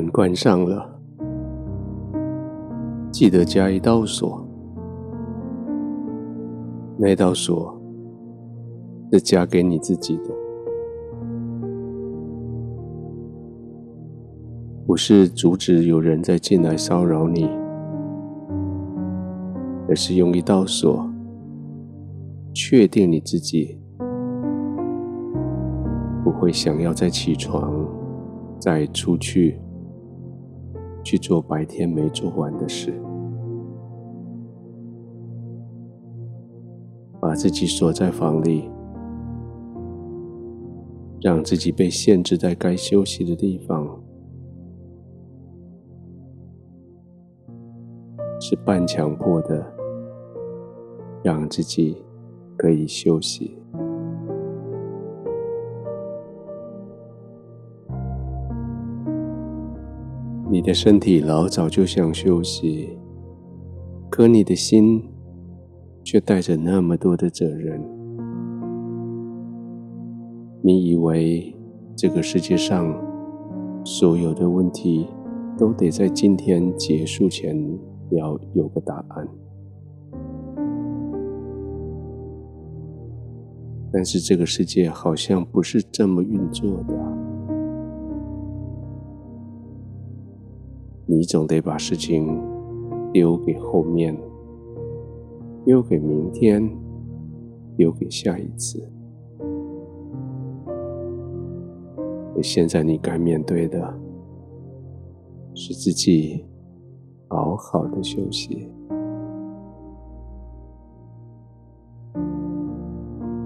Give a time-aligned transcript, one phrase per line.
[0.00, 0.98] 门关上了，
[3.12, 4.42] 记得加一道锁。
[6.96, 7.78] 那道锁
[9.12, 10.30] 是加给你自己的，
[14.86, 17.44] 不是阻止有人再进来骚扰你，
[19.86, 21.06] 而是用一道锁
[22.54, 23.78] 确定你自己
[26.24, 27.86] 不会想要再起床，
[28.58, 29.60] 再出去。
[31.02, 32.92] 去做白天没做完的事，
[37.20, 38.70] 把自己锁在房里，
[41.20, 44.02] 让自己被限制在该休息的地方，
[48.40, 49.72] 是半强迫的，
[51.22, 51.96] 让自己
[52.56, 53.59] 可以休息。
[60.60, 62.90] 你的身体老早就想休息，
[64.10, 65.02] 可你的心
[66.04, 67.82] 却带着那么多的责任。
[70.60, 71.56] 你以为
[71.96, 72.94] 这个世界上
[73.86, 75.06] 所有的问题
[75.56, 77.58] 都得在今天结束前
[78.10, 79.26] 要有个答案，
[83.90, 87.19] 但是这个世界好像不是这么运作的。
[91.10, 92.40] 你总得把事情
[93.12, 94.16] 丢给后面，
[95.64, 96.62] 丢给明天，
[97.76, 98.88] 丢给下一次。
[102.36, 103.92] 而现在你该面对的
[105.52, 106.44] 是自己
[107.26, 108.68] 好好的休息，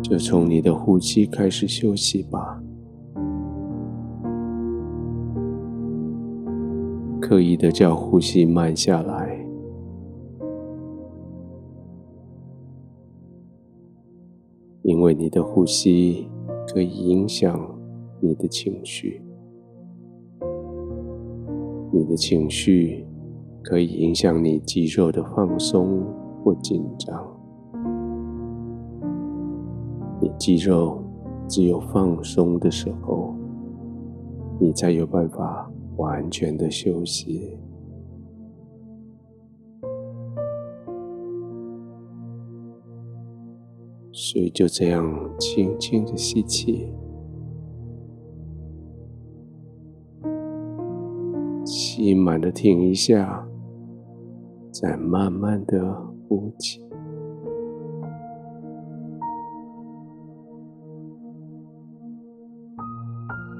[0.00, 2.59] 就从你的呼吸开始休息吧。
[7.30, 9.46] 刻意的叫呼吸慢下来，
[14.82, 16.28] 因为你的呼吸
[16.66, 17.78] 可以影响
[18.18, 19.22] 你的情绪，
[21.92, 23.06] 你的情绪
[23.62, 26.04] 可以影响你肌肉的放松
[26.42, 27.24] 或紧张。
[30.20, 31.00] 你肌肉
[31.46, 33.32] 只有放松的时候，
[34.58, 35.70] 你才有办法。
[36.00, 37.58] 完全的休息，
[44.10, 45.04] 所以就这样
[45.38, 46.90] 轻轻的吸气，
[51.66, 53.46] 吸满的停一下，
[54.72, 55.94] 再慢慢的
[56.26, 56.80] 呼气，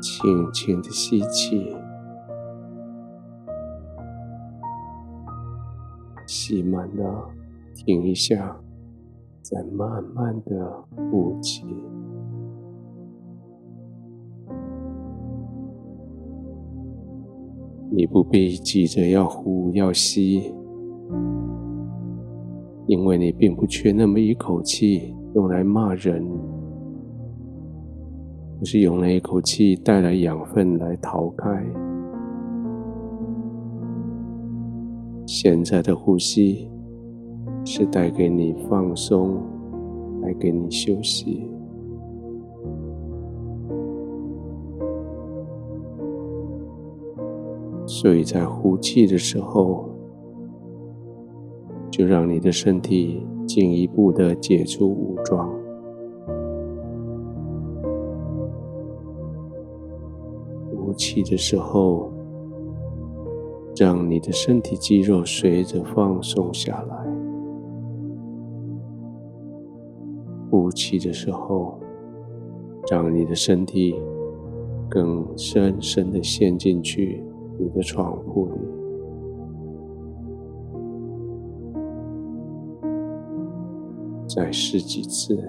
[0.00, 1.76] 轻轻的吸气。
[6.50, 7.30] 吸满了，
[7.76, 8.60] 停一下，
[9.40, 11.64] 再慢慢的呼气。
[17.88, 20.52] 你不必急着要呼要吸，
[22.88, 26.26] 因为你并不缺那么一口气用来骂人，
[28.60, 31.64] 而是用那一口气带来养分来逃开。
[35.42, 36.70] 现在的呼吸
[37.64, 39.38] 是带给你放松，
[40.20, 41.48] 带给你休息。
[47.86, 49.88] 所以在呼气的时候，
[51.90, 55.50] 就让你的身体进一步的解除武装。
[60.76, 62.12] 呼气的时候。
[63.80, 66.96] 让你的身体肌肉随着放松下来，
[70.50, 71.80] 呼气的时候，
[72.90, 73.98] 让你的身体
[74.86, 77.24] 更深深的陷进去
[77.58, 78.52] 你的床铺里。
[84.28, 85.42] 再试几次，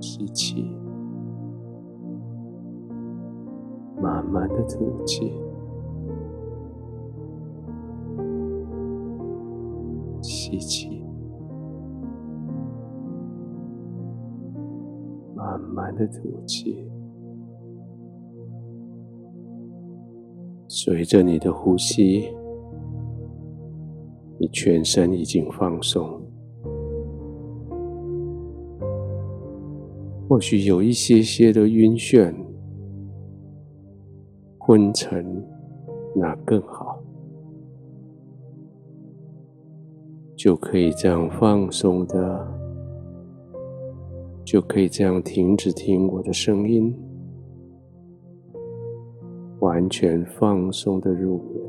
[0.00, 0.66] 吸气，
[4.02, 5.32] 慢慢的吐气。
[10.22, 11.02] 吸气，
[15.34, 16.88] 慢慢的吐气，
[20.68, 22.28] 随着你的呼吸，
[24.38, 26.20] 你全身已经放松，
[30.28, 32.34] 或许有一些些的晕眩，
[34.58, 35.44] 昏沉，
[36.14, 36.91] 那更好，
[40.42, 42.48] 就可以这样放松的，
[44.44, 46.92] 就可以这样停止听我的声音，
[49.60, 51.62] 完全放松的入眠。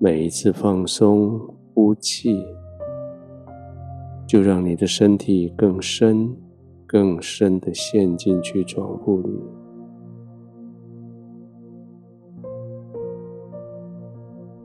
[0.00, 1.38] 每一次放松
[1.74, 2.44] 呼气，
[4.26, 6.36] 就让你的身体更深、
[6.88, 9.30] 更深的陷进去床铺里，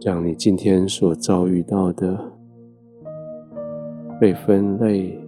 [0.01, 2.31] 让你今天所遭遇到的
[4.19, 5.19] 被分类、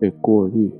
[0.00, 0.72] 被过滤，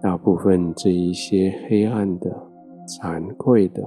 [0.00, 2.30] 大部分这一些黑暗的、
[2.86, 3.82] 惭愧的、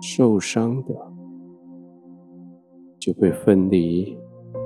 [0.00, 0.94] 受伤的。
[2.98, 4.16] 就被分离、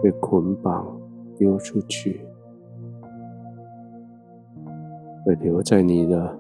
[0.03, 1.01] 被捆绑、
[1.39, 2.21] 丢出去，
[5.25, 6.39] 而留在你的，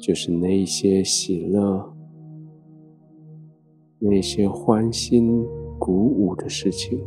[0.00, 1.92] 就是那些喜乐、
[3.98, 5.44] 那些欢欣
[5.78, 7.04] 鼓舞的事情。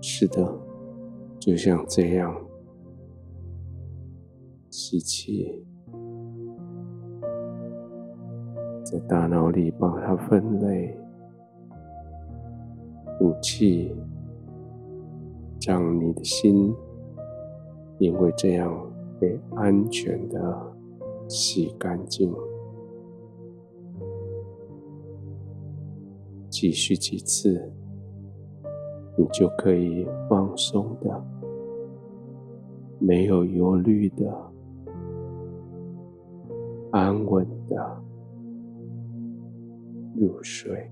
[0.00, 0.58] 是的，
[1.38, 2.34] 就像这样，
[4.70, 5.64] 吸气。
[8.84, 10.98] 在大脑里帮它分类，
[13.18, 13.94] 呼气，
[15.66, 16.74] 让你的心
[17.98, 18.90] 因为这样
[19.20, 20.72] 被安全的
[21.28, 22.34] 洗干净。
[26.60, 27.70] 继续几次，
[29.16, 31.24] 你就可以放松的，
[32.98, 34.26] 没有忧虑的，
[36.90, 38.02] 安稳的。
[40.16, 40.90] 入睡。